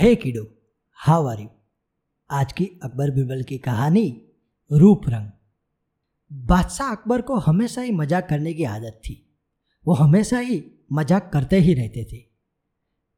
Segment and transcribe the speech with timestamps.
[0.00, 0.42] हे किडो
[0.98, 1.46] how are you
[2.30, 4.32] आज की अकबर बिरबल की कहानी
[4.70, 5.28] रूप रंग।
[6.30, 9.38] बादशाह अकबर को हमेशा ही मज़ाक करने की आदत थी।
[9.86, 12.18] वो हमेशा ही मज़ाक करते ही रहते थे।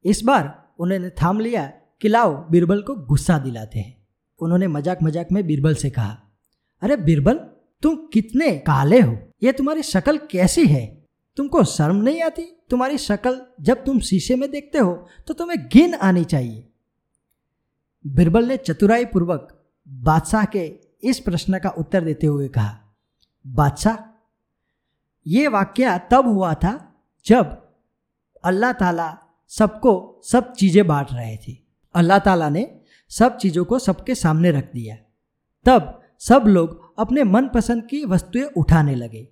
[0.05, 1.65] इस बार उन्होंने थाम लिया
[2.01, 4.07] कि लाओ, बीरबल को गुस्सा दिलाते हैं।
[4.41, 6.17] उन्होंने मज़ाक मज़ाक में बीरबल से कहा,
[6.81, 7.37] अरे बीरबल,
[7.83, 9.17] तुम कितने काले हो?
[9.43, 10.96] ये तुम्हारी शक्ल कैसी है?
[11.37, 12.41] तुमको शर्म नहीं आती?
[12.69, 14.93] तुम्हारी शक्ल जब तुम शीशे में देखते हो
[15.27, 16.63] तो तुम्हें गिन आनी चाहिए।
[18.05, 19.47] बिरबल ने चतुराई पूर्वक
[19.87, 20.65] बादशाह के
[21.03, 22.71] इस प्रश्न का उत्तर देते हुए कहा,
[23.45, 23.97] बादशाह,
[25.25, 26.73] ये वाक्य तब हुआ था
[27.25, 27.55] जब
[28.43, 29.07] अल्लाह ताला
[29.51, 31.57] सबको सब चीज़ें बांट रहे थे।
[31.95, 32.63] अल्लाह ताला ने
[33.11, 34.95] सब चीज़ों को सबके सामने रख दिया।
[35.65, 39.27] तब सब लोग अपने मनपसंद की वस्तुएँ उठाने लगे।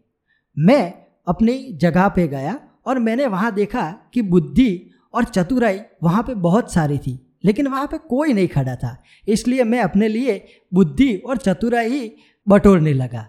[0.57, 6.33] मैं अपनी जगह पे गया और मैंने वहाँ देखा कि बुद्धि और चतुराई वहाँ पे
[6.33, 11.15] बहुत सारी थी, लेकिन वहाँ पे कोई नहीं खड़ा था। इसलिए मैं अपने लिए बुद्धि
[11.17, 12.15] और चतुराई ही
[12.47, 13.27] बटोरने लगा।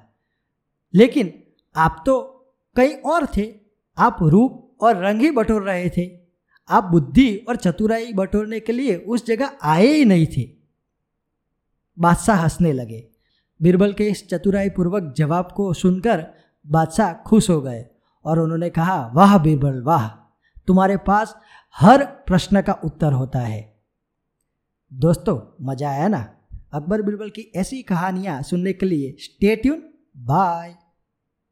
[0.94, 1.42] लेकिन
[1.76, 2.20] आप तो
[2.76, 3.54] कहीं और थे।
[3.98, 6.10] आप रूप और रंग ही बटोर रहे थे।
[6.70, 10.50] आप बुद्धि और चतुराई बटोरने के लिए उस जगह आए ही नहीं थे।
[11.98, 13.08] बादशाह हंसने लगे।
[13.62, 16.26] बीरबल के इस चतुराई पूर्वक जवाब को सुनकर
[16.66, 17.86] बादशाह खुश हो गए
[18.24, 20.08] और उन्होंने कहा, वाह बीरबल, वाह।
[20.66, 21.36] तुम्हारे पास
[21.76, 23.82] हर प्रश्न का उत्तर होता है।
[24.92, 26.32] दोस्तों, मज़ा आया ना?
[26.72, 29.82] अकबर बीरबल की ऐसी कहानियाँ सुनने के लिए स्टेट्यून
[30.16, 30.74] बाय